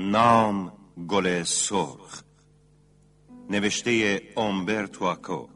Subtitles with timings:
[0.00, 0.72] نام
[1.08, 2.22] گل سرخ
[3.50, 5.48] نوشته اومبر توکو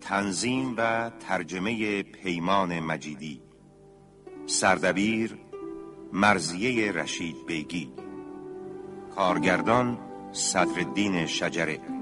[0.00, 3.42] تنظیم و ترجمه پیمان مجیدی
[4.46, 5.38] سردبیر
[6.12, 7.92] مرزیه رشید بیگی
[9.14, 9.98] کارگردان
[10.32, 11.97] صدرالدین شجره.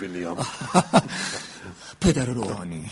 [0.00, 0.46] ویلیام
[2.00, 2.90] پدر روحانی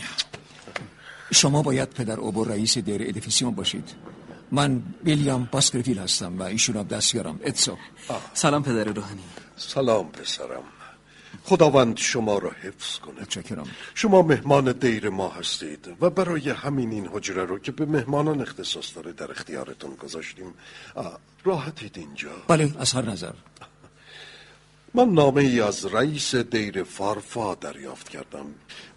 [1.31, 3.89] شما باید پدر اوبر رئیس دیر ادفیسیون باشید.
[4.51, 7.39] من ویلیام باسکرفیل هستم و ایشون هم دستیارم.
[7.45, 7.77] اتسو
[8.33, 9.23] سلام پدر روحانی.
[9.57, 10.63] سلام پسرم.
[11.43, 13.25] خداوند شما را حفظ کنه.
[13.25, 18.41] چکرم شما مهمان دیر ما هستید و برای همین این حجره رو که به مهمانان
[18.41, 20.53] اختصاص داره در اختیارتون گذاشتیم
[21.43, 22.31] راحتید اینجا.
[22.47, 23.33] بله از هر نظر.
[24.95, 28.45] من نامه ای از رئیس دیر فارفا دریافت کردم.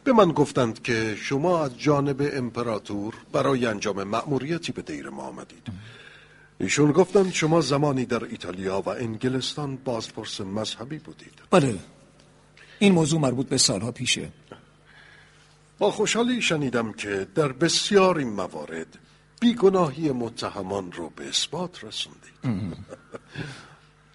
[0.04, 5.66] به من گفتند که شما از جانب امپراتور برای انجام مأموریتی به دیر ما آمدید.
[6.60, 11.34] ایشون گفتند شما زمانی در ایتالیا و انگلستان بازپرس مذهبی بودید.
[11.50, 11.78] بله.
[12.78, 14.28] این موضوع مربوط به سالها پیشه.
[15.78, 18.98] با خوشحالی شنیدم که در بسیاری موارد
[19.40, 22.34] بیگناهی متهمان رو به اثبات رسوندید.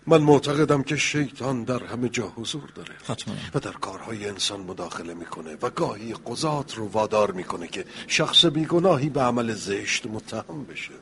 [0.08, 2.96] من معتقدم که شیطان در همه جا حضور داره.
[3.08, 3.36] حتما.
[3.54, 9.10] و در کارهای انسان مداخله می‌کنه و گاهی قضات رو وادار می‌کنه که شخص بیگناهی
[9.10, 10.94] به عمل زشت متهم بشه.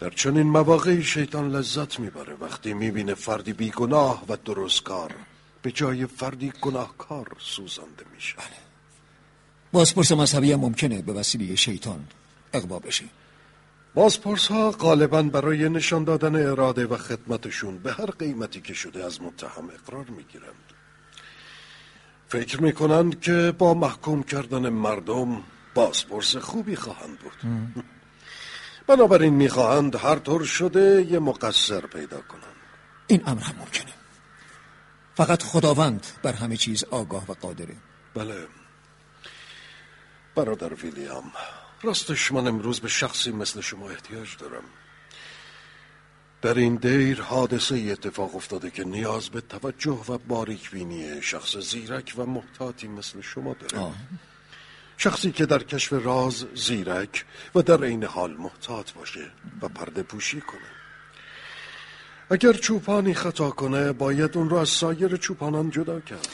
[0.00, 2.34] در چنین مواقعی شیطان لذت می‌بره.
[2.34, 5.14] وقتی می‌بینه فردی بیگناه و درستکار
[5.62, 8.36] به جای فردی گناهکار سوزانده میشه.
[8.36, 8.46] بله.
[9.72, 12.06] بازپرس مذهبی هم ممکنه به وسیله شیطان
[12.52, 13.04] اقوا بشه.
[13.96, 19.22] بازپرس ها غالبا برای نشان دادن اراده و خدمتشون به هر قیمتی که شده از
[19.22, 20.72] متهم اقرار می‌گیرند.
[22.28, 25.42] فکر می‌کنند که با محکوم کردن مردم
[25.74, 27.32] بازپرس خوبی خواهند بود.
[28.86, 32.56] بنابراین می‌خواهند هر طور شده یه مقصر پیدا کنند.
[33.06, 33.92] این امر هم ممکنه.
[35.14, 37.76] فقط خداوند بر همه چیز آگاه و قادره.
[38.14, 38.46] بله.
[40.34, 41.32] برادر ویلیام
[41.82, 44.64] راستش من امروز به شخصی مثل شما احتیاج دارم.
[46.42, 52.14] در این دیر حادثه اتفاق افتاده که نیاز به توجه و باریک بینی شخص زیرک
[52.16, 53.94] و محتاطی مثل شما داره آه.
[54.96, 59.30] شخصی که در کشف راز زیرک و در عین حال محتاط باشه
[59.62, 60.60] و پرده پوشی کنه.
[62.30, 66.28] اگر چوپانی خطا کنه باید اون رو از سایر چوپانان جدا کرد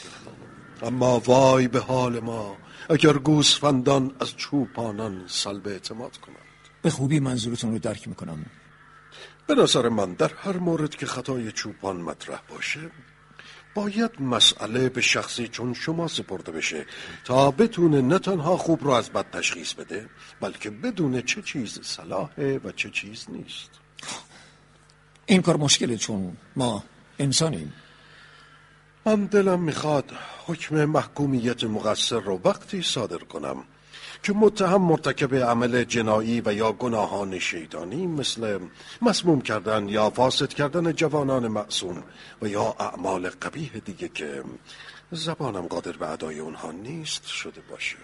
[0.83, 2.57] اما وای به حال ما
[2.89, 6.37] اگر گوسفندان از چوپانان سلب اعتماد کنند.
[6.81, 8.45] به خوبی منظورتون رو درک می‌کنم.
[9.47, 12.91] به نظر من در هر مورد که خطای چوپان مطرح باشه
[13.75, 16.85] باید مسئله به شخصی چون شما سپرده بشه
[17.23, 20.09] تا بتونه نه تنها خوب رو از بد تشخیص بده
[20.41, 23.69] بلکه بدونه چه چیز صلاحه و چه چیز نیست.
[25.25, 26.83] این کار مشکله چون ما
[27.19, 27.73] انسانیم.
[29.05, 30.11] من دلم می‌خواد
[30.47, 33.63] حکم محکومیت مقصر رو وقتی صادر کنم
[34.23, 38.59] که متهم مرتکب عمل جنایی و یا گناهان شیطانی مثل
[39.01, 42.03] مسموم کردن یا فاسد کردن جوانان معصوم
[42.41, 44.43] و یا اعمال قبیه دیگه که
[45.11, 47.97] زبانم قادر به ادای اونها نیست شده باشه.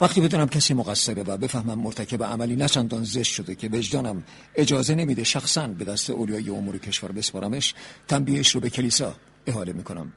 [0.00, 4.24] وقتی بدونم کسی مقصره و بفهمم مرتکب عملی نچندان زشت شده که وجدانم
[4.54, 7.74] اجازه نمیده شخصا به دست اولیای امور کشور بسپارمش
[8.08, 9.14] تنبیهش رو به کلیسا
[9.46, 10.12] احاله می‌کنم.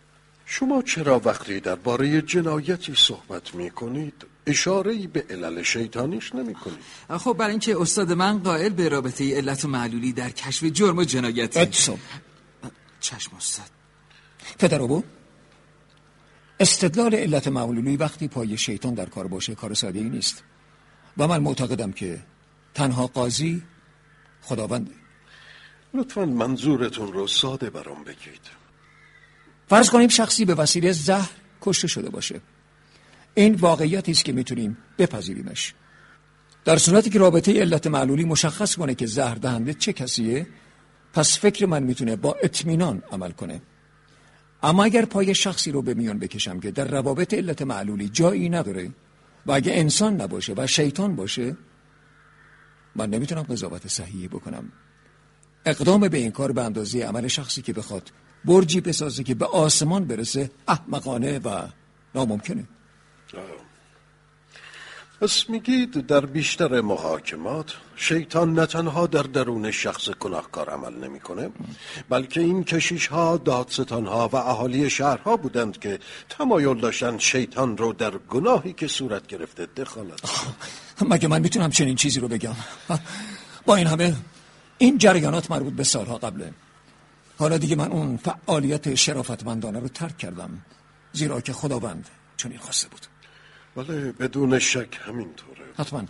[0.46, 4.14] شما چرا وقتی درباره جنایتی صحبت می کنید
[4.46, 6.80] اشاره به علل شیطانیش نمی کنید
[7.18, 11.04] خب برای اینکه استاد من قائل به رابطه علت و معلولی در کشف جرم و
[11.04, 11.70] جنایت
[13.00, 13.70] چشم استاد.
[14.60, 15.04] پدر ابو
[16.60, 20.44] استدلال علت معلولی وقتی پای شیطان در کار باشه کار ساده ای نیست.
[21.18, 22.20] و من معتقدم که
[22.74, 23.64] تنها قاضی
[24.42, 24.92] خداونده.
[25.94, 28.42] لطفا منظورتون رو ساده برام بگید.
[29.70, 31.30] فرض کنیم شخصی به وسیله زهر
[31.62, 32.42] کشته شده باشه.
[33.34, 35.74] این واقعیتی است که می‌تونیم بپذیریمش.
[36.66, 40.48] در صورتی که رابطه علت معلولی مشخص کنه که زهر دهنده چه کسیه
[41.14, 43.62] پس فکر من می‌تونه با اطمینان عمل کنه.
[44.64, 48.92] اما اگر پای شخصی رو به میان بکشم که در روابط علت معلولی جایی نداره
[49.46, 51.58] و اگه انسان نباشه و شیطان باشه
[52.96, 54.72] من نمی‌تونم قضاوت صحیحی بکنم.
[55.66, 58.12] اقدام به این کار به اندازه عمل شخصی که بخواد
[58.46, 61.68] برجی بسازه که به آسمان برسه احمقانه و
[62.16, 62.68] ناممکنه.
[65.22, 71.50] پس میگید در بیشتر محاکمات شیطان نه تنها در درون شخص گناهکار عمل نمی‌کنه
[72.10, 76.00] بلکه این کشیش ها دادستان ها و اهالی شهرها بودند که
[76.30, 80.20] تمایل داشتن شیطان رو در گناهی که صورت گرفته دخالت
[81.02, 82.56] مگه من می‌تونم چنین چیزی رو بگم؟
[83.66, 84.16] با این همه
[84.78, 86.54] این جریانات مربوط به سالها قبله.
[87.38, 90.62] حالا دیگه من اون فعالیت شرافتمندانه رو ترک کردم
[91.14, 93.09] زیرا که خداوند چنین خواسته بود.
[93.84, 95.66] بله بدون شک همینطوره.
[95.78, 96.04] حتما.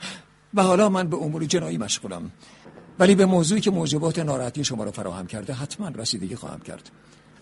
[0.54, 2.32] و حالا من به امور جنایی مشغولم.
[3.00, 6.92] ولی به موضوعی که موجبات ناراحتی شما رو فراهم کرده حتما رسیدگی خواهم کرد.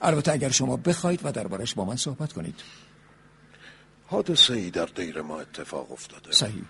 [0.02, 2.60] البته اگر شما بخواید و دربارش با من صحبت کنید.
[4.08, 6.32] حادثه ای در دیر ما اتفاق افتاده.
[6.32, 6.64] صحیح.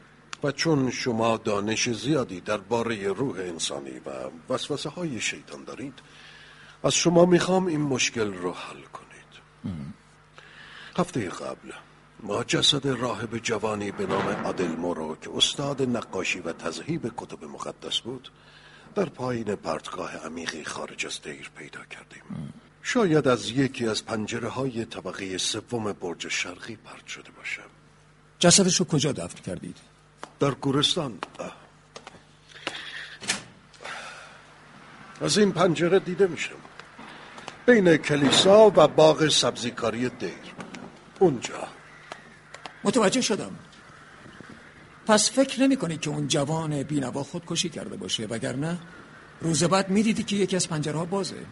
[0.43, 4.09] و چون شما دانش زیادی درباره روح انسانی و
[4.53, 5.93] وسوسه های شیطان دارید
[6.83, 9.07] از شما می‌خوام این مشکل رو حل کنید.
[10.97, 11.71] هفته قبل
[12.23, 17.99] ما جسد راهب جوانی به نام عادل مورو که استاد نقاشی و تذهیب کتب مقدس
[17.99, 18.31] بود
[18.95, 22.53] در پایین پرتگاه عمیقی خارج از دیر پیدا کردیم.
[22.81, 27.61] شاید از یکی از پنجره های طبقه سوم برج شرقی پرت شده باشه.
[28.39, 29.77] جسدش رو کجا دفن کردید؟
[30.39, 31.19] در گورستان.
[35.21, 36.51] از این پنجره دیده میشه
[37.65, 40.31] بین کلیسا و باغ سبزیکاری دیر.
[41.19, 41.76] اونجا.
[42.83, 43.51] متوجه شدم.
[45.07, 48.77] پس فکر نمی کنی که اون جوان بینوا خودکشی کرده باشه وگرنه
[49.41, 51.45] روز بعد می‌دیدی که یکی از پنجره ها بازه.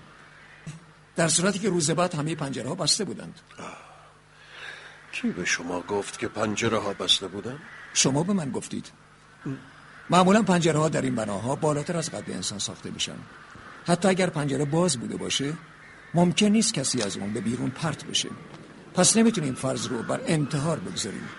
[1.16, 3.39] در صورتی که روز بعد همه پنجره ها بسته بودند.
[5.12, 7.60] کی به شما گفت که پنجره ها بسته بودن؟
[7.94, 8.92] شما به من گفتید.
[10.10, 13.18] معمولا پنجره ها در این بناها بالاتر از قد انسان ساخته میشن.
[13.88, 15.54] حتی اگر پنجره باز بوده باشه
[16.13, 18.30] ممکن نیست کسی از اون به بیرون پرت بشه.
[18.95, 21.30] پس نمی‌تونیم فرض رو بر انتحار بگذاریم.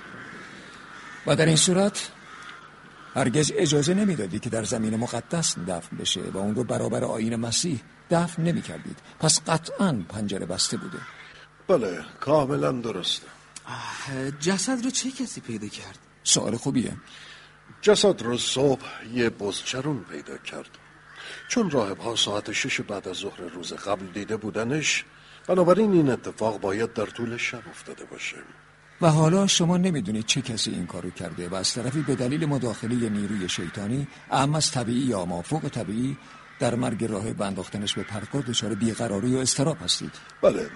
[1.27, 2.11] و در این صورت
[3.15, 7.81] هرگز اجازه نمی‌دادی که در زمین مقدس دفن بشه و اون رو برابر آین مسیح
[8.11, 10.99] دفن نمی کردید پس قطعا پنجره بسته بوده.
[11.69, 13.27] بله کاملا درسته.
[14.41, 16.93] جسد رو چه کسی پیدا کرد؟ سوال خوبیه.
[17.83, 20.71] جسد رو صبح یه بزچرون پیدا کرد.
[21.49, 25.05] چون راهب ها ساعت شش بعد از ظهر روز قبل دیده بودنش
[25.49, 28.37] بنابراین این اتفاق باید در طول شب افتاده باشه.
[29.01, 33.09] و حالا شما نمی‌دونید چه کسی این کارو کرده و از طرفی به دلیل مداخله
[33.09, 36.17] نیروی شیطانی اما از طبیعی یا مافوق طبیعی
[36.59, 40.13] در مرگ راه بنداختنش به پرکار دچار بیقراری و استراب هستید؟
[40.43, 40.71] بله.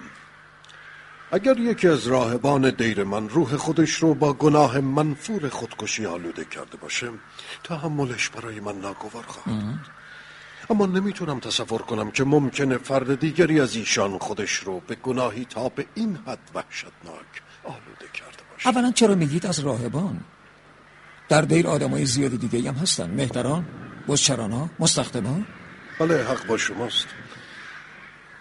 [1.31, 6.77] اگر یکی از راهبان دیر من روح خودش رو با گناه منفور خودکشی آلوده کرده
[6.77, 7.09] باشه
[7.63, 9.79] تحملش برای من ناگوار خواهد
[10.71, 15.69] اما نمی‌تونم تصور کنم که ممکنه فرد دیگری از ایشان خودش رو به گناهی تا
[15.69, 17.31] به این حد وحشتناک
[17.63, 18.69] آلوده کرده باشه.
[18.69, 20.23] اولا چرا میگید از راهبان؟
[21.29, 23.09] در دیر آدمای زیادی دیگه هم هستن.
[23.09, 23.65] مهتران
[24.07, 25.45] بزچران ها مستخدم
[25.99, 27.07] بله حق با شماست.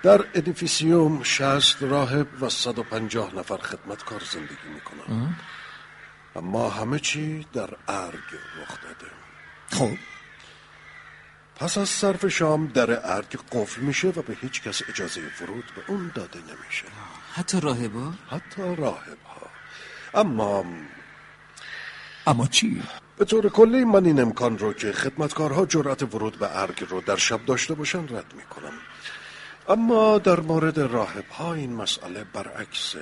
[0.03, 5.35] در ادیفیسیوم شست راهب و صد و پنجاه نفر خدمتکار زندگی می‌کنن.
[6.37, 8.29] اما همه چی در ارگ
[8.63, 9.11] رخ داده.
[9.71, 9.97] خب.
[11.61, 15.83] پس از صرف شام در ارگ قفل میشه و به هیچ کس اجازه ورود به
[15.89, 16.85] اون داده نمیشه.
[17.33, 19.51] حتی راهبا؟ حتی راهب ها
[20.21, 20.65] اما
[22.27, 22.83] اما چی؟
[23.19, 27.17] به طور کلی من این امکان رو که خدمتکارها جرأت ورود به ارگ رو در
[27.17, 28.73] شب داشته باشن رد می‌کنم.
[29.69, 33.01] اما در مورد راهب ها این مسئله برعکسه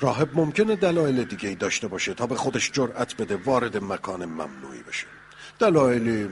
[0.00, 5.06] راهب ممکنه دلایل دیگه داشته باشه تا به خودش جرأت بده وارد مکان ممنوعی بشه.
[5.58, 6.28] دلایلی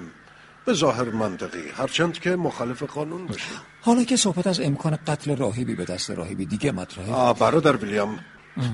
[0.66, 3.42] به ظاهر منطقی هرچند که مخالف قانون باشه.
[3.80, 7.12] حالا که صحبت از امکان قتل راهبی به دست راهبی دیگه مطرحه.
[7.12, 8.18] آه برادر ویلیام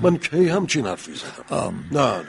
[0.03, 2.23] من کی همچین حرفی زدم؟ نه نه.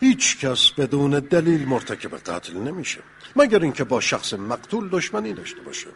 [0.00, 3.00] هیچ کس بدون دلیل مرتکب قتل نمیشه.
[3.36, 5.88] مگر اینکه با شخص مقتول دشمنی داشته باشه.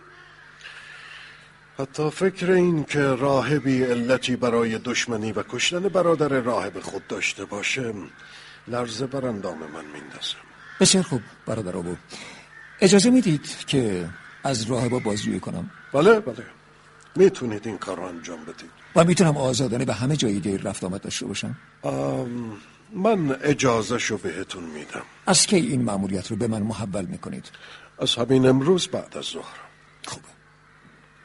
[1.78, 7.94] حتی فکر این که راهبی علتی برای دشمنی و کشتن برادر راهب خود داشته باشه
[8.68, 10.36] لرزه بر اندام من میندازه
[10.80, 11.96] بسیار خوب برادر ابو
[12.80, 14.08] اجازه می‌دید که
[14.44, 16.44] از راهبا بازجویی کنم؟ بله بله.
[17.16, 18.70] می‌تونید این کار رو انجام بدید.
[18.96, 21.56] و می‌تونم آزادانه به همه جایی دیر رفت آمد داشته باشم.
[21.82, 22.52] آم،
[22.92, 25.02] من اجازه شو بهتون میدم.
[25.26, 27.50] از کی این مأموریت رو به من محول می‌کنید؟
[27.98, 29.58] از همین امروز بعد از ظهر.
[30.06, 30.28] خوبه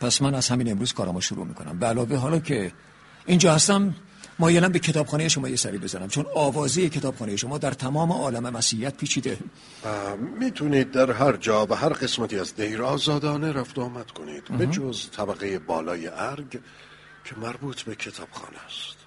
[0.01, 1.79] پس من از همین امروز کارامو شروع می‌کنم.
[1.79, 2.72] به علاوه حالا که
[3.25, 3.95] اینجا هستم
[4.43, 8.97] مایلم به کتابخانه شما یه سری بزنم چون آوازه کتابخانه شما در تمام عالم مسیحیت
[8.97, 9.38] پیچیده.
[10.39, 15.09] می‌تونید در هر جا و هر قسمتی از دیر آزادانه رفت آمد کنید به جز
[15.09, 16.51] طبقه بالای ارگ
[17.25, 18.97] که مربوط به کتابخانه است.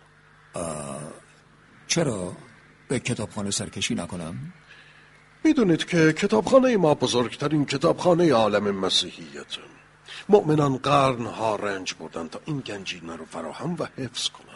[1.87, 2.37] چرا
[2.89, 4.53] به کتابخانه سرکشی نکنم؟
[5.45, 9.53] می‌دونید که کتابخانه ما بزرگترین کتابخانه عالم مسیحیت.
[10.29, 14.56] مؤمنان قرنها رنج بردن تا این گنجینه رو فراهم و حفظ کنن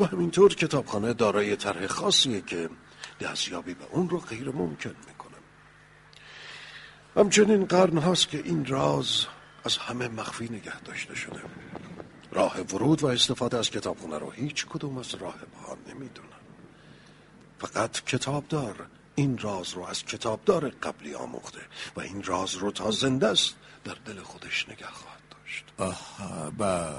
[0.00, 2.70] و همینطور کتابخانه دارای طرح خاصیه که
[3.20, 5.36] دستیابی به اون رو غیر ممکن می‌کنه.
[7.16, 9.26] همچنین قرن هاست که این راز
[9.64, 11.40] از همه مخفی نگه داشته شده.
[12.32, 15.36] راه ورود و استفاده از کتابخانه رو هیچ کدوم از راه
[15.66, 16.28] ها نمی‌دونن.
[17.58, 21.60] فقط کتابدار این راز رو از کتابدار قبلی آموخته
[21.96, 25.64] و این راز رو تا زنده است در دل خودش نگه خواهد داشت.
[25.78, 26.92] آها و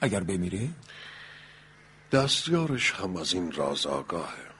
[0.00, 0.68] اگر بمیره؟
[2.12, 4.50] دستیارش هم از این راز آگاهه.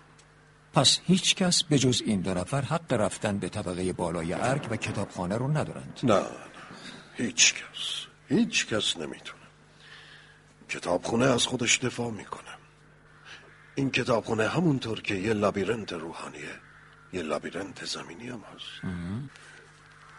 [0.75, 4.77] پس هیچ کس به جز این دو نفر حق رفتن به طبقه بالای ارگ و
[4.77, 6.01] کتابخانه رو ندارند.
[6.03, 6.27] نه نه
[7.15, 8.07] هیچ کس.
[8.29, 9.41] هیچ کس نمی‌تونه.
[10.69, 12.55] کتابخونه از خودش دفاع می‌کنه.
[13.75, 16.55] این کتابخونه همونطور که یه لابیرنت روحانیه
[17.13, 18.95] یه لابیرنت زمینی هم هست.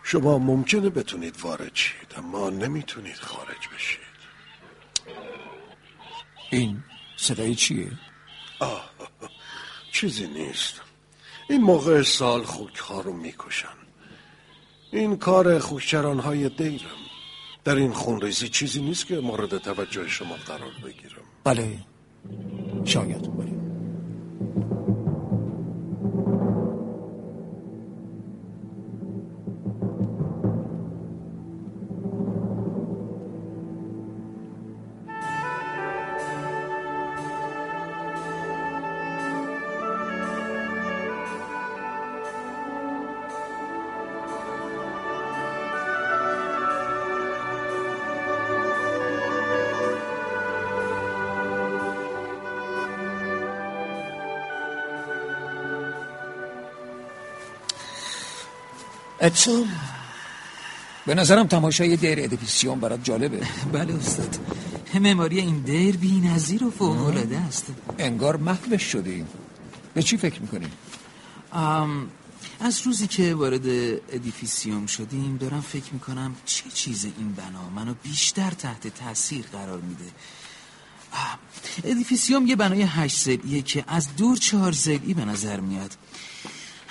[0.03, 3.99] شما ممکنه بتونید وارد شید اما نمی‌تونید خارج بشید.
[6.49, 6.83] این
[7.21, 7.91] صدای چیه؟
[8.59, 8.89] آه
[9.91, 10.81] چیزی نیست.
[11.49, 13.77] این موقع سال خوکها رو می‌کشن.
[14.91, 17.01] این کار خوکچران های دیرم.
[17.63, 21.23] در این خونریزی چیزی نیست که مورد توجه شما قرار بگیرم.
[21.43, 21.77] بله
[22.85, 23.37] شاید.
[23.37, 23.70] بله
[59.21, 59.67] آدسو
[61.05, 63.47] به نظرم تماشای دیر ادیفیسیوم برات جالبه.
[63.73, 64.39] بله استاد.
[64.93, 67.65] معماری این دیر بی نظیر و فوق است.
[67.99, 69.27] انگار محوش شدی
[69.93, 70.71] به چی فکر می‌کنی؟
[72.59, 73.65] از روزی که وارد
[74.11, 80.11] ادیفیسیوم شدیم دارم فکر می‌کنم چه چیز این بنا منو بیشتر تحت تاثیر قرار میده.
[81.83, 85.95] ادیفیسیوم یه بنای هشت ضلعیه که از دور چهار ضلعی به نظر میاد.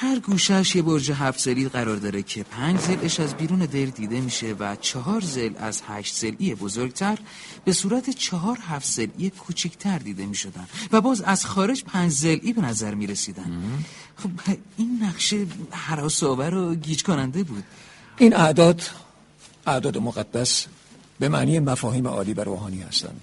[0.03, 4.21] هر گوشش یه برج هفت زلی قرار داره که پنج زلش از بیرون دیر دیده
[4.21, 7.19] میشه و چهار زل از هشت زلی بزرگتر
[7.65, 9.33] به صورت چهار هفت زلی
[10.05, 13.63] دیده می‌شدن و باز از خارج پنج زلی به نظر می‌رسیدن.
[14.17, 14.31] خب
[14.77, 17.65] این نقشه حراس آور و گیج کننده بود.
[18.19, 18.83] این اعداد
[19.67, 20.67] اعداد مقدس
[21.19, 23.21] به معنی مفاهیم عالی و روحانی هستند.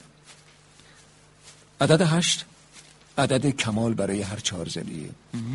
[1.82, 2.46] عدد هشت
[3.18, 5.10] عدد کمال برای هر چهار زلیه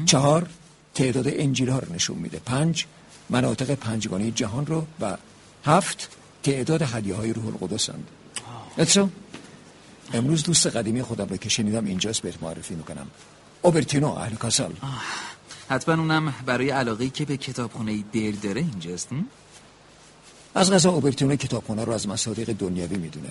[0.06, 0.48] چهار
[0.94, 2.38] تعداد انجیل ها رو نشون میده.
[2.38, 2.86] پنج
[3.30, 5.16] مناطق پنجگانه جهان رو و
[5.64, 6.10] هفت
[6.42, 8.08] تعداد هدیه های روح القدس هند
[10.12, 13.06] امروز دوست قدیمی خودم رو که شنیدم اینجاست بهت معرفی می‌کنم.
[13.62, 14.72] اوبرتینو اهل کاسال.
[15.68, 19.08] حتما اونم برای علاقه که به کتابخونه دیر داره اینجاست
[20.54, 23.28] از غذا اوبرتینو کتابخونه رو از مصادیق دنیاوی می‌دونه.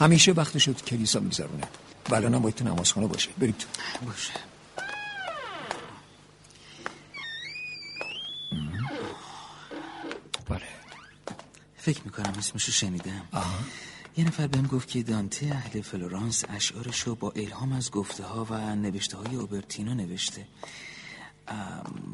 [0.00, 1.64] همیشه وقت شد کلیسا میذارونه
[2.04, 3.28] بلان هم باید تو نمازخانه باشه.
[3.38, 3.66] بریم تو.
[4.06, 4.32] باشه.
[11.88, 13.22] فکر می‌کنم اسمشو شنیدم.
[13.32, 13.58] آها.
[14.16, 18.74] یه نفر بهم گفت که دانته اهل فلورانس اشعارشو با الهام از گفته ها و
[18.74, 20.46] نوشته های اوبرتینو نوشته.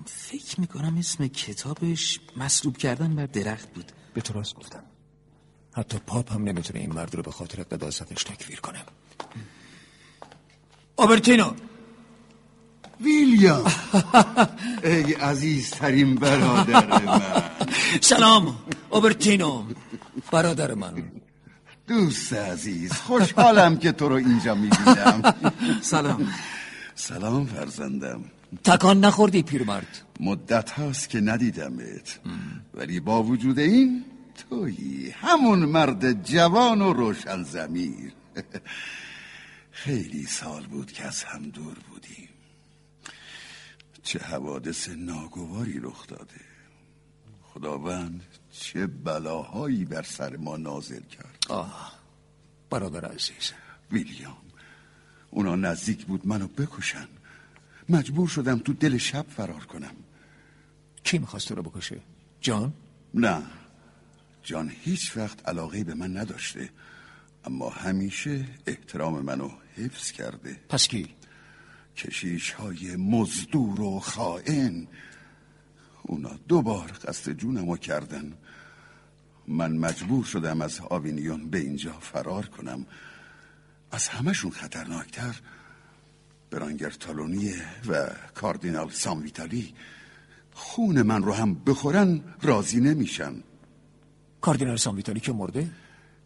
[0.07, 3.93] فکر می‌کنم اسم کتابش مصلوب کردن بر درخت بود.
[4.15, 4.83] به تو راست گفتم.
[5.73, 8.85] حتی پاپ هم نمی‌تونه این مرد رو به خاطر قداستش تکفیر کنه.
[10.97, 11.53] اوبرتینو!
[13.01, 13.73] ویلیام!
[14.85, 17.23] ای عزیزترین برادر من.
[18.01, 18.59] سلام!
[18.95, 19.65] اوبرتینو
[20.33, 21.13] برادر من.
[21.87, 25.35] دوست عزیز خوشحالم که تو رو اینجا می‌بینم.
[25.83, 26.35] سلام.
[26.95, 28.25] سلام فرزندم.
[28.65, 30.03] تکان نخوردی پیرمرد.
[30.21, 32.21] مدت هاست که ندیدمت.
[32.75, 34.05] ولی با وجود این
[34.49, 38.13] تویی همون مرد جوان و روشن زمیر
[39.85, 42.29] خیلی سال بود که از هم دور بودیم.
[44.03, 46.41] چه حوادث ناگواری رخ داده.
[47.43, 48.23] خداوند
[48.61, 51.47] چه بلاهایی بر سر ما نازل کرد.
[51.49, 51.93] آه
[52.71, 53.53] برادر عزیز.
[53.93, 54.37] ویلیام
[55.31, 57.09] اونا نزدیک بود منو بکشن.
[57.89, 59.95] مجبور شدم تو دل شب فرار کنم.
[61.05, 62.01] کی می‌خواست تو رو بکشه؟
[62.41, 62.73] جان؟
[63.15, 63.43] نه.
[64.43, 66.71] جان هیچ وقت علاقه به من نداشته.
[67.45, 70.61] اما همیشه احترام منو حفظ کرده.
[70.69, 71.15] پس کی؟
[71.97, 74.87] کشیش های مزدور و خائن.
[76.07, 78.33] اونا دوبار قصد جونمو کردن.
[79.49, 82.87] من مجبور شدم از آوینیون به اینجا فرار کنم.
[83.91, 85.41] از همشون خطرناکتر.
[86.51, 87.57] برانگر تالونیه
[87.89, 89.75] و کاردینال سامویتالی
[90.53, 93.43] خون من رو هم بخورن راضی نمیشن.
[94.41, 95.71] کاردینال سامویتالی که مرده؟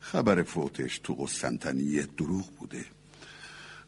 [0.00, 2.84] خبر فوتش تو قسطنطنیه دروغ بوده.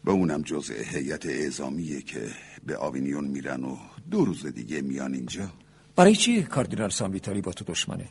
[0.05, 2.31] و اونم جزء هیئت اعزامیه که
[2.67, 3.77] به آوینیون میرن و
[4.11, 5.53] دو روز دیگه میان اینجا.
[5.97, 8.09] برای چی کاردینال سامویتالی با تو دشمنه؟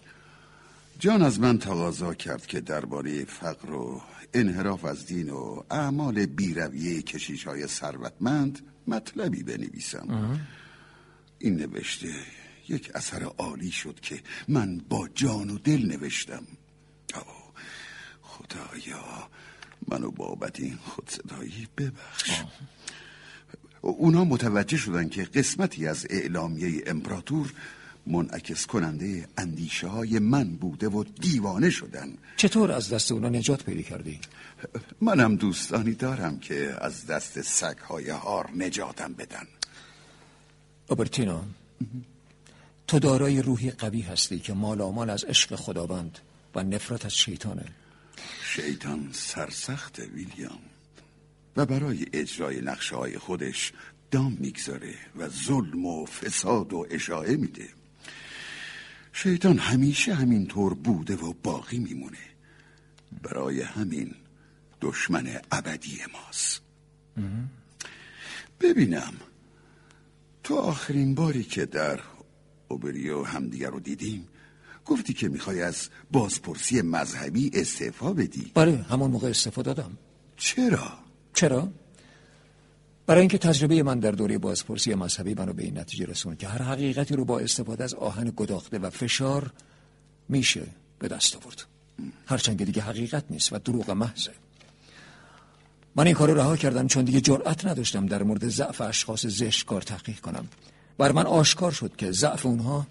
[1.00, 4.01] جان از من تقاضا کرد که درباره فقر و
[4.33, 10.39] انحراف از دین و اعمال بیرویه کشیش های ثروتمند مطلبی بنویسم.
[11.39, 12.13] این نوشته
[12.69, 16.43] یک اثر عالی شد که من با جان و دل نوشتم.
[17.15, 17.53] آه
[18.21, 19.29] خدایا
[19.88, 22.31] منو بابت این خودصدایی ببخش.
[23.81, 27.53] اونا متوجه شدن که قسمتی از اعلامیه امپراتور
[28.07, 32.13] منعکس کننده اندیشه های من بوده و دیوانه شدن.
[32.38, 34.19] چطور از دست اونا نجات پیدا کردی؟
[35.01, 39.48] منم دوستانی دارم که از دست سگ های هار نجاتم بدن.
[40.88, 41.41] اوبرتینو
[42.88, 46.19] تو دارای روحی قوی هستی که مالامال از عشق خداوند
[46.55, 47.65] و نفرت از شیطانه.
[48.43, 50.59] شیطان سرسخت ویلیام.
[51.58, 53.74] و برای اجرای نقشه های خودش
[54.12, 57.70] دام می‌گذاره و ظلم و فساد و اشاعه میده.
[59.13, 62.18] شیطان همیشه همینطور بوده و باقی میمونه.
[63.24, 64.15] برای همین
[64.82, 66.62] دشمن ابدی ماست.
[68.60, 69.13] ببینم
[70.44, 72.00] تو آخرین باری که در
[72.68, 74.27] اوبریو همدیگر رو دیدیم
[74.86, 78.51] گفتی که می‌خوای از بازپرسی مذهبی استعفا بدی.
[78.53, 79.98] بله همون موقع استعفا دادم.
[80.38, 80.99] چرا؟
[81.39, 81.69] چرا؟
[83.08, 86.62] برای اینکه تجربه من در دوره بازپرسی مذهبی منو به این نتیجه رسون که هر
[86.62, 89.52] حقیقتی رو با استفاده از آهن گداخته و فشار
[90.30, 90.67] میشه
[90.99, 91.65] به دست آورد.
[92.25, 94.32] هرچند دیگه حقیقت نیست و دروغ محضه
[95.95, 99.82] من این کار رها کردم چون دیگه جرأت نداشتم در مورد ضعف اشخاص زشت کار
[99.82, 100.47] تحقیق کنم.
[100.97, 102.88] بر من آشکار شد که ضعف اونها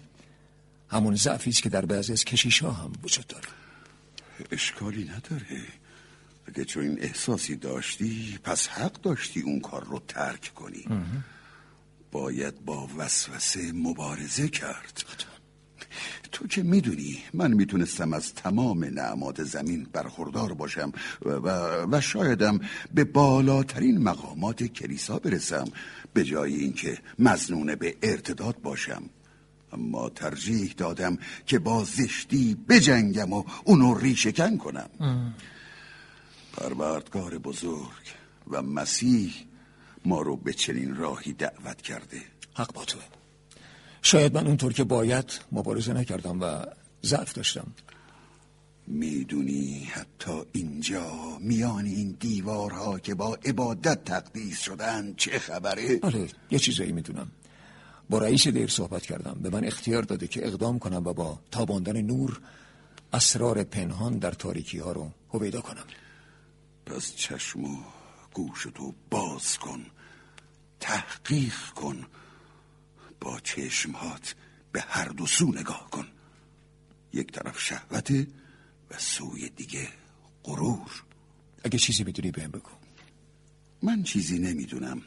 [0.87, 3.47] همون ضعفی است که در بعضی از کشیش ها هم وجود داره.
[4.51, 5.78] اشکالی نداره.
[6.49, 10.85] اگه چون این احساسی داشتی پس حق داشتی اون کار رو ترک کنی.
[12.11, 15.03] باید با وسوسه مبارزه کرد.
[16.31, 20.91] تو که می‌دونی من می‌تونستم از تمام نعمات زمین برخوردار باشم
[21.25, 21.49] و, و,
[21.91, 22.59] و شایدم
[22.93, 25.65] به بالاترین مقامات کلیسا برسم
[26.13, 29.03] به جای اینکه مزنون به ارتداد باشم.
[29.73, 34.89] اما ترجیح دادم که با زشتی بجنگم و اونو ریشکن کنم.
[36.53, 38.05] پروردگار بزرگ
[38.47, 39.33] و مسیح
[40.05, 42.21] ما رو به چنین راهی دعوت کرده.
[42.53, 43.01] حق با توه.
[44.01, 46.65] شاید من اونطور که باید مبارزه نکردم و
[47.03, 47.67] ضعف داشتم.
[48.87, 56.59] می‌دونی حتی اینجا میان این دیوارها که با عبادت تقدیس شدن چه خبره؟ آره یه
[56.59, 57.31] چیزایی می‌دونم.
[58.09, 59.39] با رئیس دیر صحبت کردم.
[59.41, 62.41] به من اختیار داده که اقدام کنم و با تاباندن نور
[63.13, 65.83] اسرار پنهان در تاریکی ها رو هویدا کنم.
[66.89, 67.83] پس چشم و
[68.33, 69.85] گوشتو باز کن
[70.79, 72.07] تحقیق کن
[73.21, 74.35] با چشمهات
[74.71, 76.07] به هر دو سو نگاه کن.
[77.13, 78.27] یک طرف شهوته
[78.91, 79.87] و سوی دیگه
[80.43, 81.03] غرور.
[81.63, 82.71] اگه چیزی می‌دونی بهم بگو.
[83.83, 85.01] من چیزی نمی‌دونم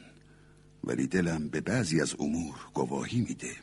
[0.83, 3.55] ولی دلم به بعضی از امور گواهی میده.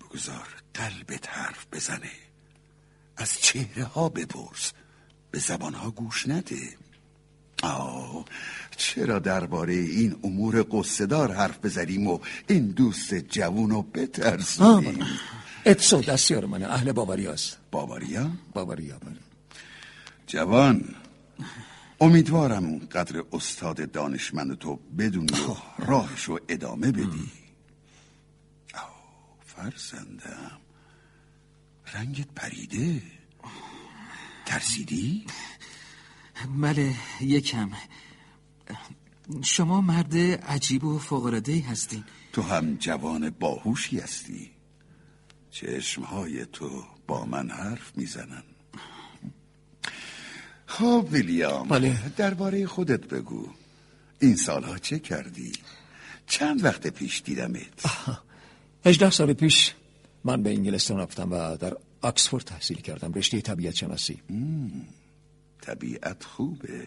[0.00, 2.12] بگذار قلبت حرف بزنه.
[3.16, 4.72] از چهره ها بپرس.
[5.30, 6.60] به زبان ها گوش نده.
[7.62, 8.24] آه
[8.76, 15.06] چرا درباره این امور قصدار حرف بزنیم و این دوست جوون رو بترسونیم؟
[15.66, 16.66] اتسو دستیار منه.
[16.66, 19.16] اهل باوریاست باوریا؟ باوریا بله.
[20.26, 20.94] جوان
[22.00, 27.30] امیدوارم قدر استاد دانشمند تو بدونی و راهش رو ادامه بدی.
[28.74, 30.60] آه فرزندم.
[31.94, 33.02] رنگت پریده.
[34.50, 35.24] ترسیدی؟
[36.62, 37.70] بله یکم
[39.42, 44.50] شما مرد عجیب و فوقرده هستین تو هم جوان باهوشی هستی
[45.50, 48.42] چشمهای تو با من حرف می‌زنن
[50.66, 52.12] خب ویلیام بله.
[52.16, 53.48] درباره خودت بگو
[54.20, 55.52] این سالها چه کردی؟
[56.26, 57.86] چند وقت پیش دیدمت؟
[58.86, 59.74] هجده سال پیش
[60.24, 63.12] من به انگلستان رفتم و در آکسفورد تحصیل کردم.
[63.12, 64.22] رشته طبیعت شناسی.
[65.62, 66.86] طبیعت خوبه.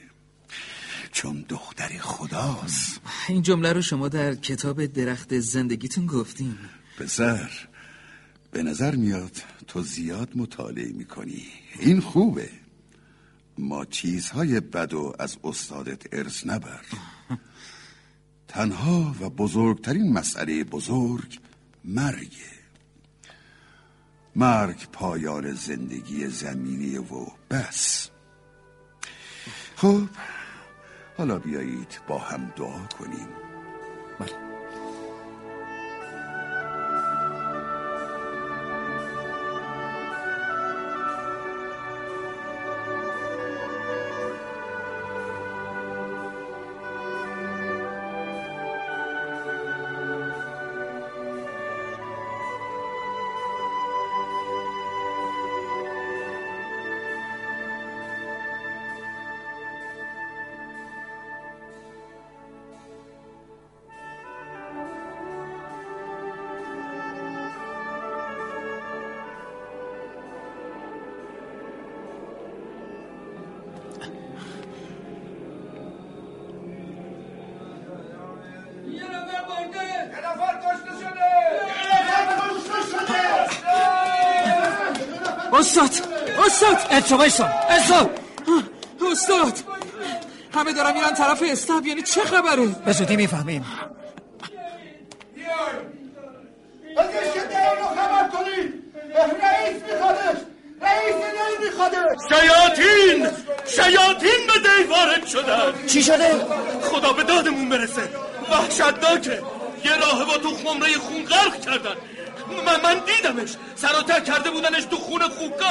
[1.12, 3.02] چون دختر خداست.
[3.30, 6.58] این جمله رو شما در کتاب درخت زندگیتون گفتیم
[6.97, 7.52] پسر
[8.52, 9.32] به نظر میاد
[9.67, 11.45] تو زیاد مطالعه می‌کنی.
[11.80, 12.49] این خوبه.
[13.58, 16.82] ما چیزهای بد و از استادت ارث نبر.
[18.47, 21.39] تنها و بزرگترین مسئله بزرگ
[21.86, 22.62] مرگه.
[24.36, 27.04] مرگ پایان زندگی زمینی و
[27.52, 28.10] بس.
[29.76, 30.02] خب
[31.17, 33.28] حالا بیایید با هم دعا کنیم.
[34.19, 34.53] بله.
[85.78, 85.90] استاد
[86.48, 87.12] استاد.
[87.20, 88.10] وایسا اتسا
[89.12, 89.60] استاد.
[90.54, 93.66] همه دارن میرن طرف استاب یعنی چه خبره؟ به زودی می‌فهمیم.
[97.34, 97.40] که
[97.80, 98.84] رو خبر کنید.
[99.16, 100.38] رئیس میخوادش.
[100.82, 102.18] رئیس دی میخوادش.
[102.30, 103.28] شیاطین!
[103.66, 105.88] شیاطین به دی وارد شدن.
[105.88, 106.32] چی شده؟
[106.82, 108.10] خدا به دادمون برسه.
[108.52, 109.42] وحشتناکه
[109.86, 111.96] یه راهب تو خمره خون غرق کردن.
[112.66, 113.50] من, من دیدمش.
[113.76, 114.98] سر کرده بودنش تو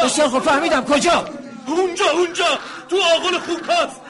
[0.04, 0.84] بسیار خوب فهمیدم.
[0.84, 1.24] کجا؟
[1.66, 2.58] اونجا اونجا.
[2.88, 4.00] تو آغل خوکاست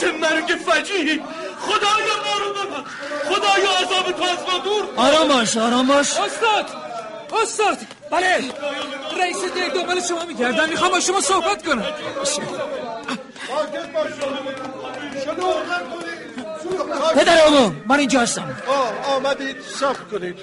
[0.00, 1.20] چه مرگ فجیحی
[1.60, 2.90] خدایا ما رو ببخش
[3.24, 4.84] خدایا عذاب تو از ما دور.
[4.96, 6.06] آرام باش آرام باش.
[6.16, 6.66] استاد
[7.42, 7.78] استاد.
[8.10, 8.44] بله.
[9.20, 11.84] رئیس دی دنبال شما میگردن می‌خوام با شما صحبت کنم.
[17.14, 18.56] پدر عموم من اینجا هستم.
[19.16, 20.38] آمدید صبر کنید.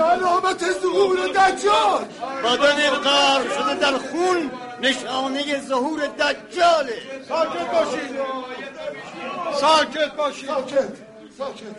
[0.00, 2.04] علامت ظهور دجال.
[2.44, 4.50] بدن غرق شده در خون
[4.82, 7.02] نشانه ظهور دجاله.
[7.28, 8.10] ساکت باشید.
[9.60, 10.48] ساکت باشید.
[10.48, 10.88] ساکت
[11.38, 11.76] ساکت.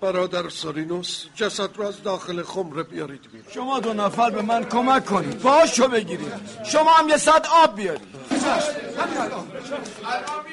[0.00, 3.52] برادر سورینوس جسد رو از داخل خمره بیارید بیرون.
[3.54, 5.42] شما دو نفر به من کمک کنید.
[5.42, 6.32] باشو بگیرید.
[6.64, 8.08] شما هم یه صد آب بیارید.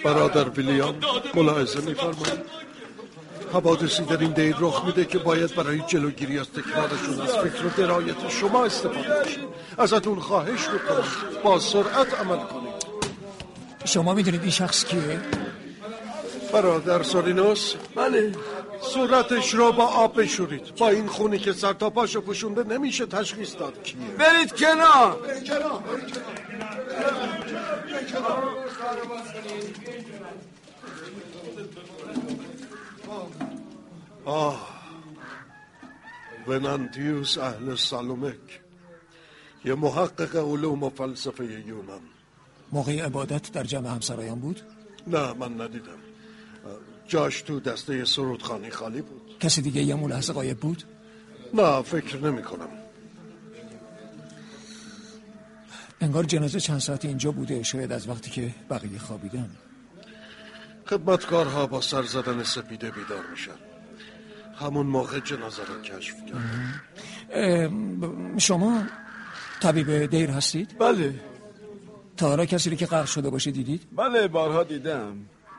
[0.03, 0.95] برادر ویلیام
[1.33, 2.72] ملاحظه میفرمایید.
[3.53, 7.69] حوادثی در این دیر رخ میده که باید برای جلوگیری از تکرارشون از فکر و
[7.77, 9.39] درایت شما استفاده بشه.
[9.77, 11.03] ازتون خواهش می‌کنم.
[11.43, 12.73] با سرعت عمل کنید.
[13.85, 15.19] شما می‌دونید این شخص کیه؟
[16.53, 18.31] برادر سورینوس؟ بله.
[18.81, 20.75] صورتش رو با آب بشورید.
[20.75, 23.97] با این خونی که سر تا پاشو پوشونده نمیشه تشخیص داد کیه.
[24.17, 25.19] برید کنار.
[34.25, 34.83] آه.
[36.47, 38.61] ونانتیوس اهل سالومک.
[39.65, 42.01] یه محقق علوم و فلسفه یونان.
[42.71, 44.61] موقع عبادت در جمع همسرایان بود؟
[45.07, 45.97] نه من ندیدم.
[47.07, 49.37] جاش تو دسته سرودخانی خالی بود.
[49.39, 50.83] کسی دیگه یه ملاحظه قایب بود؟
[51.53, 52.69] نه فکر نمی کنم.
[56.01, 59.49] انگار جنازه چند ساعت اینجا بوده شاید از وقتی که بقیه خوابیدن.
[60.85, 63.72] خدمتکارها با سر زدن سپیده بیدار میشن.
[64.59, 66.41] همون موقع جنازه رو کشف کرد.
[68.37, 68.83] شما
[69.61, 71.13] طبیب دیر هستید؟ بله.
[72.17, 75.13] تا حالا کسی رو که غرق شده باشه دیدید؟ بله بارها دیدم.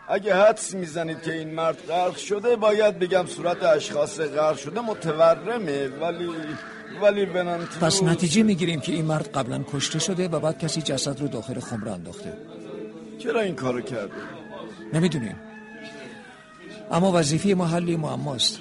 [0.09, 5.88] اگه حدس می‌زنید که این مرد غرق شده باید بگم صورت اشخاص غرق شده متورمه
[5.88, 6.28] ولی
[7.02, 11.20] ولی بنانتیوس پس نتیجه می‌گیریم که این مرد قبلا کشته شده و بعد کسی جسد
[11.20, 12.33] رو داخل خمره انداخته.
[13.18, 14.12] چرا این کارو کرده؟
[14.92, 15.37] نمی‌دونیم.
[16.90, 18.59] اما وظیفه محلی معماست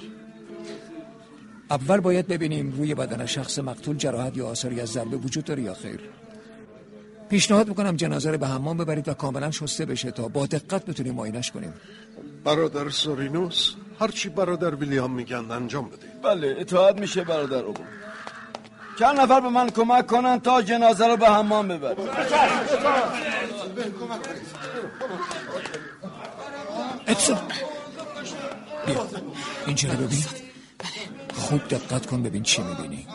[1.70, 5.74] اول باید ببینیم روی بدن شخص مقتول جراحت یا آثاری از ضربه وجود داره یا
[5.74, 6.00] خیر.
[7.28, 11.14] پیشنهاد می‌کنم جنازه رو به حمام ببرید و کاملا شسته بشه تا با دقت بتونیم
[11.14, 11.74] معاینش کنیم.
[12.44, 16.22] برادر سورینوس هرچی برادر ویلیام میگن انجام بدید.
[16.22, 17.82] بله اطاعت میشه برادر ابو
[18.98, 21.96] چند نفر به من کمک کنن تا جنازه رو به حمام ببرن
[27.08, 27.38] اتسون
[28.86, 29.06] بیا.
[29.66, 30.43] اینجا رو ببین؟
[31.44, 33.06] خوب دقت کن ببین چی می‌بینی.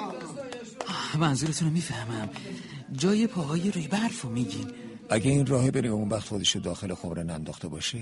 [1.20, 2.30] منظورتون رو می‌فهمم.
[2.94, 4.72] جای پاهای روی برف رو میگین.
[5.10, 8.02] اگه این راه بره اون وقت خودش رو داخل خمره ننداخته باشه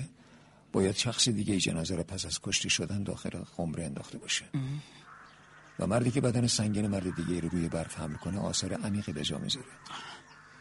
[0.71, 4.45] باید شخص دیگه ای جنازه رو پس از کشتی شدن داخل خمره انداخته باشه.
[5.79, 9.23] و مردی که بدن سنگین مرد دیگه رو روی برف حمل کنه آثار عمیقی به
[9.23, 9.65] جا می‌ذاره.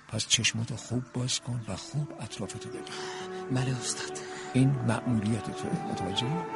[0.09, 2.83] پس چشماتو خوب باز کن و خوب اطرافتو ببین.
[3.51, 4.19] بله استاد.
[4.55, 6.56] این مأموریت تو متوجه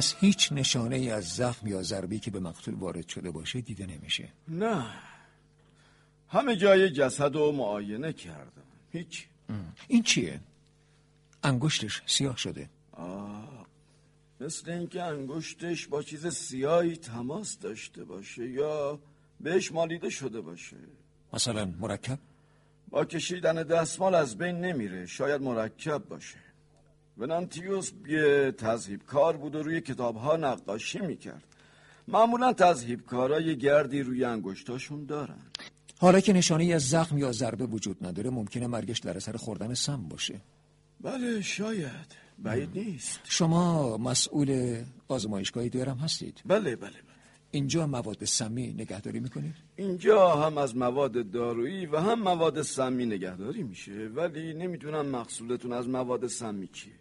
[0.00, 3.86] پس هیچ نشانه ای از زخم یا ضربی که به مقتول وارد شده باشه دیده
[3.86, 4.28] نمیشه.
[4.48, 4.86] نه.
[6.28, 8.62] همه جای جسد رو معاینه کردم.
[8.92, 9.26] هیچ.
[9.88, 10.40] این چیه؟
[11.42, 12.70] انگشتش سیاه شده.
[14.40, 19.00] مثل اینکه انگشتش با چیز سیاهی تماس داشته باشه یا
[19.40, 20.76] بهش مالیده شده باشه.
[21.32, 22.18] مثلا مرکب؟
[22.90, 25.06] با کشیدن دستمال از بین نمیره.
[25.06, 26.49] شاید مرکب باشه.
[27.20, 31.44] ونانتیوس یه تذهیب کار بود و روی کتاب ها نقاشی می‌کرد.
[32.08, 35.38] معمولا تذهیب کارا گردی روی انگشتاشون دارن.
[35.98, 40.08] حالا که نشانه از زخم یا ضربه وجود نداره ممکنه مرگش در اثر خوردن سم
[40.08, 40.40] باشه.
[41.00, 42.16] بله شاید.
[42.38, 43.20] بعید نیست.
[43.24, 46.90] شما مسئول آزمایشگاهی دارم هستید؟ بله بله بله.
[47.50, 53.62] اینجا مواد سمی نگهداری می‌کنید؟ اینجا هم از مواد دارویی و هم مواد سمی نگهداری
[53.62, 56.92] میشه ولی نمی‌دونم مقصودتون از مواد سمی چیه.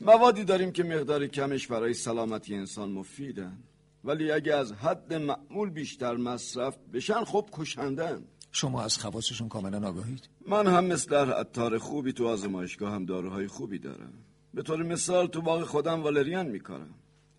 [0.00, 3.58] موادی داریم که مقدار کمش برای سلامتی انسان مفیدن.
[4.04, 8.24] ولی اگه از حد معمول بیشتر مصرف بشن خب کشندن.
[8.52, 13.78] شما از خواصشون کاملا آگاهید؟ من هم مثل عطار خوبی تو آزمایشگاه هم داروهای خوبی
[13.78, 14.12] دارم.
[14.54, 16.94] به طور مثال تو باغ خودم والریان میکارم.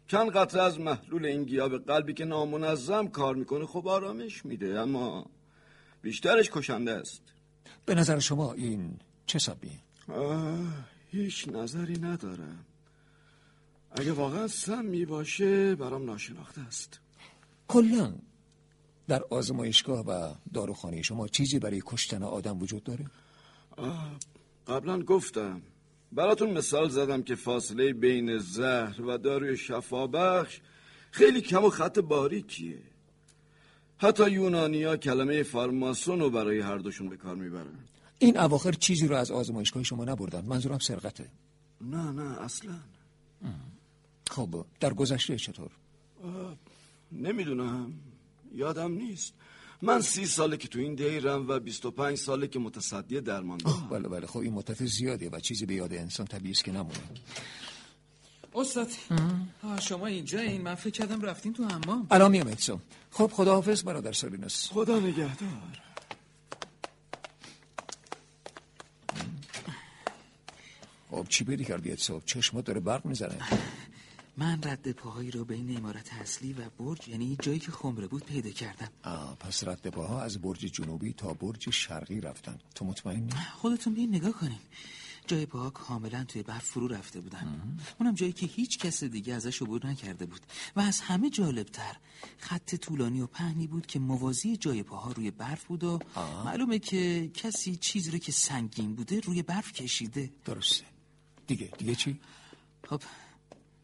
[0.08, 5.26] چند قطره از محلول این گیاه قلبی که نامنظم کار می‌کنه خب آرامش میده اما
[6.02, 7.22] بیشترش کشنده است.
[7.86, 9.72] به نظر شما این چه سبیه؟
[10.08, 10.60] آه،
[11.12, 12.66] هیچ نظری ندارم.
[13.92, 17.00] اگه واقعا سمی باشه برام ناشناخته است.
[17.68, 18.16] کلا
[19.08, 23.06] در آزمایشگاه و داروخانه شما چیزی برای کشتن آدم وجود داره؟
[24.68, 25.62] قبلا گفتم.
[26.12, 30.60] براتون مثال زدم که فاصله بین زهر و داروی شفابخش
[31.12, 32.82] خیلی کم و خط باریکیه.
[33.98, 37.80] حتی یونانیا کلمه فارماسون رو برای هر دوشون به کار می‌برن.
[38.22, 41.30] این اواخر چیزی رو از آزمایشگاه شما نبردن منظورم سرقته.
[41.82, 42.80] نه نه اصلا.
[44.30, 45.72] خب در گذشته چطور؟
[47.12, 47.94] نمی‌دونم.
[48.54, 49.34] یادم نیست.
[49.82, 53.88] من سی ساله که تو این دیرم و 25 ساله که متصدی درمان دارم.
[53.90, 54.28] بله بله.
[54.28, 57.00] خب این مدت زیاده و چیزی به یاد انسان طبیعی است که نمونه.
[58.56, 58.88] استاد
[59.80, 62.08] شما اینجا این من فکر کردم رفتین تو حمام.
[62.12, 62.80] الان میام اتسو
[63.12, 65.91] خب خداحافظ برادر سالینوس خدا نگهدار.
[71.32, 73.38] چی بری کردی اتسو چشمات داره برق می‌زنه.
[74.38, 78.50] من رد پاهایی رو بین امارت اصلی و برج یعنی جایی که خمره بود پیدا
[78.50, 78.88] کردم.
[79.04, 82.58] آه پس رد پاها از برج جنوبی تا برج شرقی رفتن.
[82.76, 84.60] تو مطمئنی؟ خودتون بیین نگاه کنین.
[85.28, 87.78] جای پاها کاملا توی برف فرو رفته بودن.
[88.00, 90.42] اونم جایی که هیچ کس دیگه ازش عبور نکرده بود.
[90.76, 91.96] و از همه جالبتر
[92.38, 96.00] خط طولانی و پهنی بود که موازی جای پاها روی برف بود و
[96.46, 100.30] معلومه که کسی چیزی رو که سنگین بوده روی برف کشیده.
[100.46, 100.91] درسته.
[101.56, 101.72] دیگه.
[101.78, 102.20] دیگه چی؟
[102.90, 103.02] خب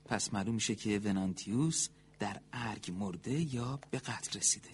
[0.05, 1.87] پس معلوم میشه که ونانتیوس
[2.19, 4.69] در ارگ مرده یا به قتل رسیده.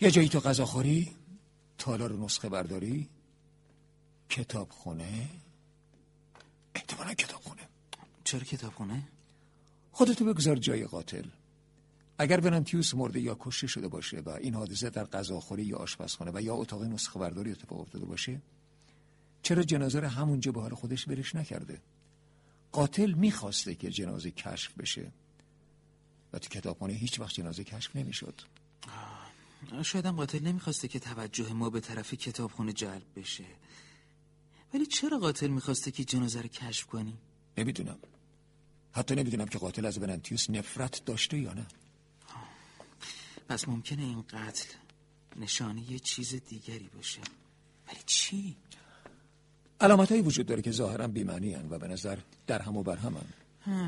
[0.00, 1.16] یه جایی تو غذاخوری
[1.78, 3.08] تالار نسخه برداری؟
[4.28, 5.28] کتاب خونه
[6.74, 7.68] احتمالا کتاب خونه
[8.24, 9.08] چرا کتابخونه؟
[9.92, 11.24] خودتو بگذار جای قاتل.
[12.18, 16.40] اگر ونانتیوس مرده یا کشته شده باشه و این حادثه در غذاخوری یا آشپزخانه و
[16.40, 18.40] یا اتاق نسخه برداری اتفاق افتاده باشه
[19.42, 21.80] چرا جنازه رو همونجا به حال خودش ولش نکرده؟
[22.72, 25.12] قاتل می‌خواسته که جنازه کشف بشه.
[26.32, 28.40] و تو کتابخانه هیچ وقت جنازه کشف نمی‌شد.
[29.82, 33.44] شاید هم قاتل نمی‌خواسته که توجه ما به طرف کتابخونه جلب بشه.
[34.74, 37.18] ولی چرا قاتل می‌خواسته که جنازه رو کشف کنی؟
[37.58, 37.98] نمی‌دونم.
[38.92, 41.66] حتی نمی‌دونم که قاتل از ونانتیوس نفرت داشته یا نه.
[43.48, 44.68] پس ممکنه این قتل
[45.36, 47.20] نشانه یه چیز دیگری باشه.
[47.88, 48.56] ولی چی؟
[49.80, 53.16] علامت وجود داره که ظاهرا بیمعنی و به نظر در هم و بر هم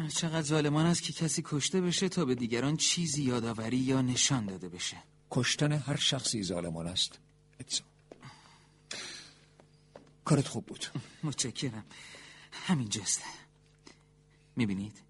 [0.09, 4.69] چقدر ظالمان است که کسی کشته بشه تا به دیگران چیزی یادآوری یا نشان داده
[4.69, 4.97] بشه.
[5.31, 7.19] کشتن هر شخصی ظالمان است.
[7.61, 7.85] اتسا.
[10.25, 10.87] کارت خوب بود.
[11.25, 11.85] متشکرم.
[12.53, 13.23] همینجاست
[14.57, 15.03] می‌بینید؟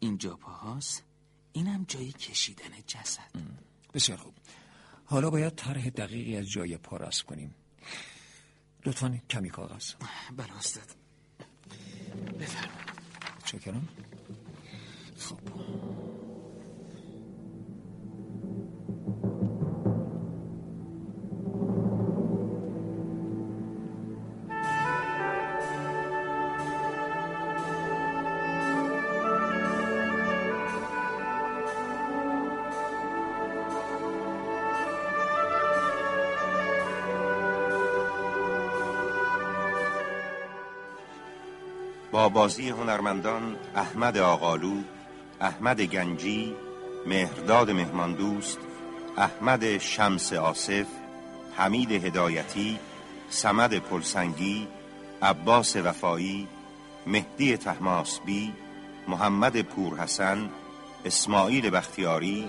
[0.00, 1.02] اینجا پاهاست
[1.52, 3.30] اینم جایی کشیدن جسد.
[3.94, 4.34] بسیار خوب.
[5.04, 7.54] حالا باید طرح دقیقی از جای پا رسم کنیم.
[8.86, 9.92] لطفا کمی کاغذ.
[10.36, 10.82] بله استاد.
[12.40, 12.80] بفرمایید.
[13.44, 13.88] چکرم.
[15.18, 15.99] خب.
[42.32, 44.74] بازی هنرمندان احمد آقالو
[45.40, 46.54] احمد گنجی
[47.06, 48.58] مهرداد مهماندوست
[49.16, 50.86] احمد شمس آصف
[51.56, 52.78] حمید هدایتی
[53.30, 54.68] سمد پلسنگی
[55.22, 56.48] عباس وفایی
[57.06, 58.52] مهدی تحماسبی
[59.08, 60.50] محمد پورحسن
[61.04, 62.48] اسماعیل بختیاری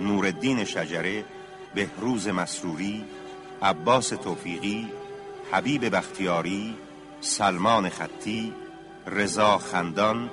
[0.00, 1.24] نوردین شجره
[1.74, 3.04] بهروز مسروری
[3.62, 4.88] عباس توفیقی
[5.52, 6.76] حبیب بختیاری
[7.20, 8.52] سلمان خطی
[9.06, 10.30] رضا خندان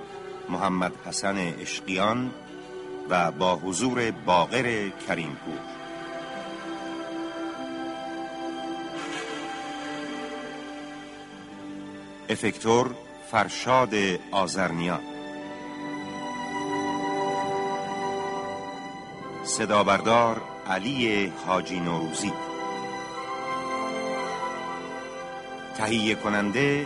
[0.49, 2.31] محمد حسن اشقیان
[3.09, 5.59] و با حضور باقر کریمپور.
[12.29, 12.95] افکتور
[13.31, 13.93] فرشاد
[14.31, 15.01] آزرنیان
[19.43, 22.33] صدابردار علی حاجی نوروزی.
[25.77, 26.85] تهیه کننده